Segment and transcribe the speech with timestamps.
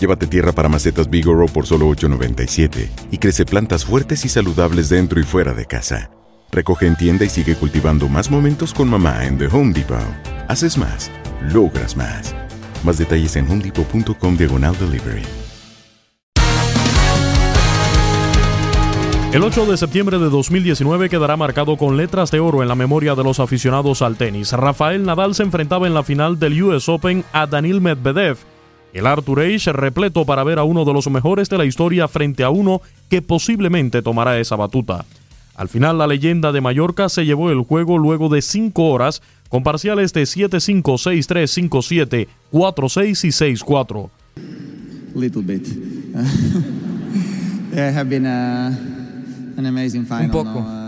[0.00, 5.20] Llévate tierra para macetas Bigoro por solo $8.97 y crece plantas fuertes y saludables dentro
[5.20, 6.10] y fuera de casa.
[6.50, 9.98] Recoge en tienda y sigue cultivando más momentos con mamá en The Home Depot.
[10.48, 11.10] Haces más,
[11.52, 12.34] logras más.
[12.84, 15.22] Más detalles en homedepot.com diagonal delivery.
[19.34, 23.16] El 8 de septiembre de 2019 quedará marcado con letras de oro en la memoria
[23.16, 24.52] de los aficionados al tenis.
[24.52, 28.53] Rafael Nadal se enfrentaba en la final del US Open a Danil Medvedev.
[28.94, 32.44] El Arthur Ashe repleto para ver a uno de los mejores de la historia frente
[32.44, 35.04] a uno que posiblemente tomará esa batuta.
[35.56, 39.64] Al final la leyenda de Mallorca se llevó el juego luego de 5 horas con
[39.64, 44.10] parciales de 7-5, 6-3, 5-7, 4-6 y 6-4.
[45.14, 45.66] little bit.
[47.72, 48.68] yeah, have been a,
[49.56, 50.26] an amazing final.
[50.26, 50.60] Un poco.
[50.60, 50.84] uh,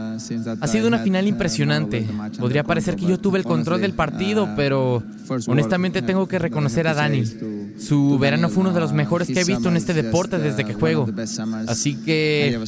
[0.60, 2.06] Ha sido una final uh, impresionante.
[2.38, 5.02] Podría parecer que yo tuve el control del partido, uh, pero
[5.46, 7.22] honestamente tengo que reconocer a Dani.
[7.78, 10.74] Su verano fue uno de los mejores que he visto en este deporte desde que
[10.74, 11.06] juego.
[11.66, 12.58] Así que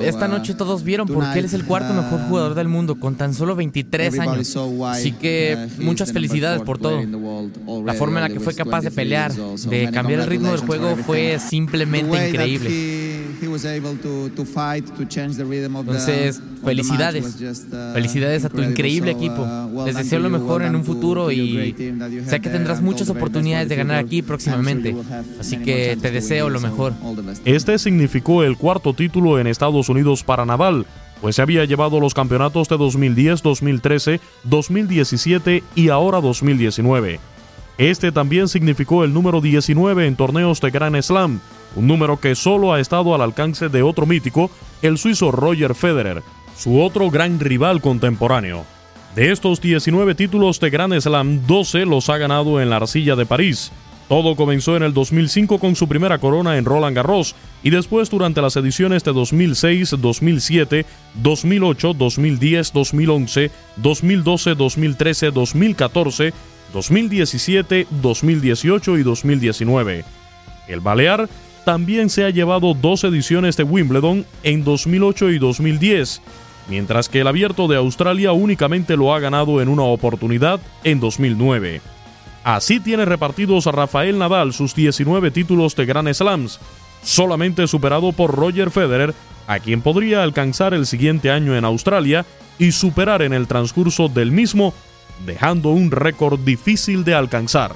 [0.00, 3.14] esta noche todos vieron por qué él es el cuarto mejor jugador del mundo con
[3.16, 4.56] tan solo 23 everybody años.
[4.86, 7.00] Así que muchas felicidades por todo.
[7.84, 10.60] La forma en la que fue capaz de 23 pelear, de cambiar el ritmo del
[10.60, 12.97] juego fue simplemente increíble.
[13.40, 17.24] He- he was able to- to fight, to change the rhythm of the- Entonces, felicidades.
[17.40, 19.42] uh, Felicidades a tu increíble equipo.
[19.42, 21.74] uh, Les deseo lo you, mejor en un futuro y
[22.26, 24.06] sé que tendrás all muchas the very best oportunidades de the ganar future.
[24.18, 24.90] aquí próximamente.
[24.90, 26.92] you will have Así que te to deseo win lo mejor.
[27.02, 27.46] all the best.
[27.46, 30.86] Este significó el cuarto título en Estados Unidos para Nadal,
[31.20, 37.18] pues se había llevado los campeonatos de 2010, 2013, 2017 y ahora 2019.
[37.78, 41.40] Este también significó el número 19 en torneos de Grand Slam,
[41.76, 44.50] un número que solo ha estado al alcance de otro mítico,
[44.82, 46.24] el suizo Roger Federer,
[46.56, 48.64] su otro gran rival contemporáneo.
[49.14, 53.26] De estos 19 títulos de Grand Slam, 12 los ha ganado en la arcilla de
[53.26, 53.70] París.
[54.08, 58.40] Todo comenzó en el 2005 con su primera corona en Roland Garros y después durante
[58.40, 66.32] las ediciones de 2006, 2007, 2008, 2010, 2011, 2012, 2013, 2014,
[66.72, 70.04] 2017, 2018 y 2019.
[70.68, 71.28] El Balear
[71.66, 76.22] también se ha llevado dos ediciones de Wimbledon en 2008 y 2010,
[76.70, 81.82] mientras que el Abierto de Australia únicamente lo ha ganado en una oportunidad en 2009.
[82.48, 86.58] Así tiene repartidos a Rafael Nadal sus 19 títulos de Grand Slams,
[87.02, 89.14] solamente superado por Roger Federer,
[89.46, 92.24] a quien podría alcanzar el siguiente año en Australia
[92.58, 94.72] y superar en el transcurso del mismo,
[95.26, 97.74] dejando un récord difícil de alcanzar.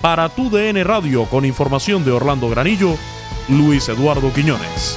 [0.00, 2.96] Para tu DN Radio con información de Orlando Granillo,
[3.50, 4.96] Luis Eduardo Quiñones.